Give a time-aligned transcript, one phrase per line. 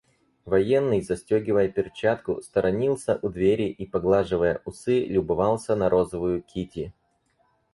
[0.45, 6.91] Военный, застегивая перчатку, сторонился у двери и, поглаживая усы, любовался на розовую Кити.